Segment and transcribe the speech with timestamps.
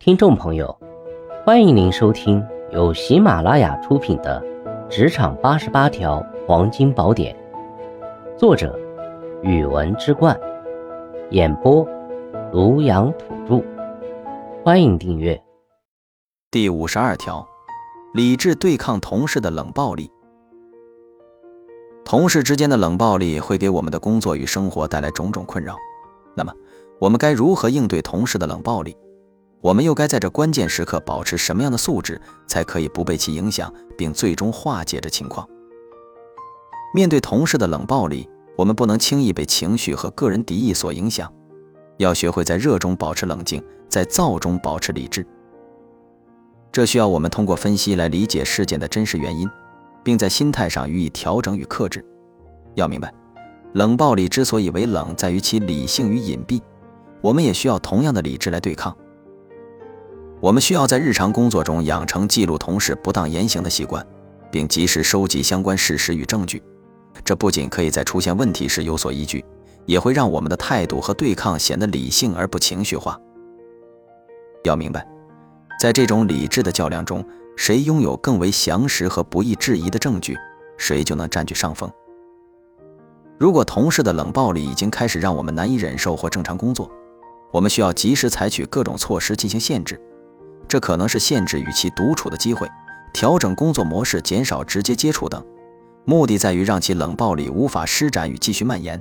[0.00, 0.78] 听众朋友，
[1.44, 4.40] 欢迎您收听由喜马拉雅出品的
[4.88, 7.36] 《职场八十八条黄金宝典》，
[8.38, 8.78] 作者：
[9.42, 10.38] 语文之冠，
[11.30, 11.84] 演播：
[12.52, 13.60] 庐阳土著。
[14.64, 15.38] 欢迎订阅。
[16.48, 17.44] 第五十二条，
[18.14, 20.08] 理智对抗同事的冷暴力。
[22.04, 25.74] 同事之间的冷暴力会给我们的工作与生活带来种种困扰。
[26.36, 26.52] 那么，
[27.00, 28.96] 我们该如何应对同事的冷暴力？
[29.60, 35.48] 我们又该在这关键时刻保持什么样的素质，才可以不被其影响，并最终化解这情况？
[36.94, 41.32] 面对同事的冷暴力，我们不能轻易被情绪和个人敌意所影响，
[41.96, 45.26] 要学会在热中保持冷静，在躁中保持理智。
[46.70, 49.48] 这需要我们通过分析来理解事件的真实原因，
[50.04, 52.04] 并在心态上予以调整与克制。
[52.74, 53.12] 要明白，
[53.72, 56.62] 冷暴力之所以为冷，在于其理性与隐蔽。
[57.20, 58.96] 我们也需要同样的理智来对抗。
[60.40, 64.06] 我们需要在日常工作中养成记录同事不当言行的习惯，
[64.52, 66.62] 并及时收集相关事实与证据。
[67.24, 69.44] 这不仅可以在出现问题时有所依据，
[69.84, 73.18] 也会让我们的态度和对抗显得理性而不情绪化。
[74.62, 75.04] 要明白，
[75.80, 77.24] 在这种理智的较量中，
[77.56, 80.36] 谁拥有更为详实和不易质疑的证据，
[80.76, 81.90] 谁就能占据上风。
[83.38, 86.88] 如果同事的冷暴力已经开始让我们难以忍受或正常工作，
[87.50, 90.00] 我们需要及时采取各种措施进行限制。
[90.68, 92.68] 这可能是限制与其独处的机会，
[93.12, 95.42] 调整工作模式，减少直接接触等，
[96.04, 99.00] 目的在于让其冷暴力无法施展与继续蔓延。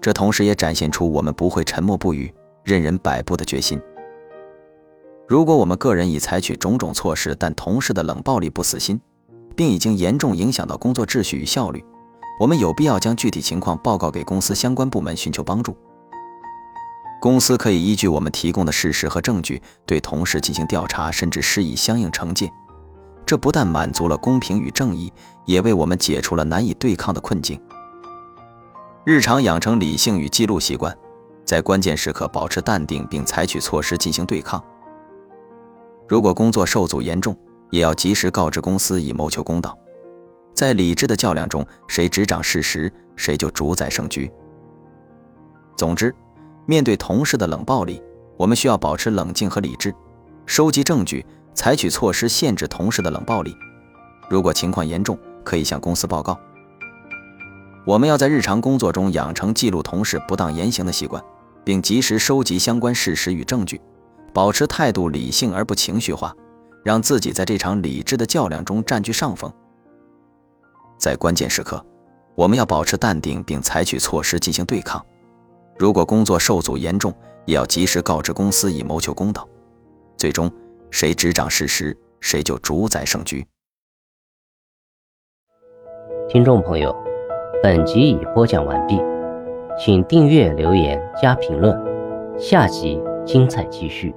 [0.00, 2.32] 这同时也展现出我们不会沉默不语、
[2.62, 3.80] 任人摆布的决心。
[5.26, 9.00] 如果我们个人已采取种种措施，但同事的冷暴力不死心，
[9.56, 11.84] 并已经严重影响到工作秩序与效率，
[12.40, 15.76] 我们有必要将具体情况报告给公司相关部门，寻求帮助。
[17.20, 22.50] 公司可以依据我们提供的事实和证据，对同事进行调查，甚至施以相应惩戒。
[23.26, 25.12] 这不但满足了公平与正义，
[25.44, 27.60] 也为我们解除了难以对抗的困境。
[29.04, 30.96] 日常养成理性与记录习惯，
[31.44, 34.62] 在关键时刻保持淡定，并采取措施进行对抗。
[36.08, 37.36] 如果工作受阻严重，
[37.70, 39.78] 也要及时告知公司，以谋求公道。
[40.54, 44.32] 在理智的较量中，谁执掌事实，谁就主宰胜局。
[45.76, 46.14] 总之。
[46.66, 48.02] 面对同事的冷暴力，
[48.36, 49.94] 我们需要保持冷静和理智，
[50.46, 53.56] 收集证据，采取措施限制同事的冷暴力。
[54.28, 56.38] 如果情况严重，可以向公司报告。
[57.86, 61.22] 我们要在日常工作中养成记录同事不当言行的习惯，
[61.64, 63.80] 并及时收集相关事实与证据，
[64.32, 66.32] 保持态度理性而不情绪化，
[66.84, 69.52] 让自己在这场理智的较量中占据上风。
[70.98, 71.84] 在关键时刻，
[72.36, 75.04] 我们要保持淡定，并采取措施进行对抗。
[75.80, 77.10] 如果工作受阻严重，
[77.46, 79.48] 也要及时告知公司，以谋求公道。
[80.14, 80.52] 最终，
[80.90, 83.42] 谁执掌事实，谁就主宰胜局。
[86.28, 86.94] 听众朋友，
[87.62, 89.00] 本集已播讲完毕，
[89.82, 91.74] 请订阅、留言、加评论，
[92.38, 94.14] 下集精彩继续。